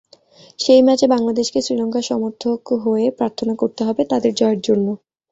[0.59, 4.87] সেই ম্যাচে বাংলাদেশকে শ্রীলঙ্কার সমর্থক হয়ে প্রার্থনা করতে হবে তাদের জয়ের জন্য।